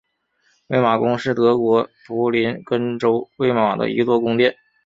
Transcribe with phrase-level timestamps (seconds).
[0.65, 4.57] 魏玛宫是德国图林根州魏玛的一座宫殿。